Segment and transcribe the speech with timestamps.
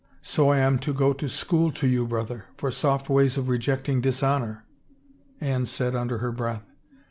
[0.33, 4.01] "So I a^l to go to school to you, brother, for soft ways of rejecting
[4.01, 4.65] dishonor?"
[5.39, 6.65] Anne said under her breath.